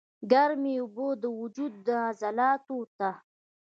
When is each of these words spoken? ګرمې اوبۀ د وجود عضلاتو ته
ګرمې 0.31 0.73
اوبۀ 0.81 1.07
د 1.21 1.23
وجود 1.39 1.75
عضلاتو 2.05 2.79
ته 2.97 3.09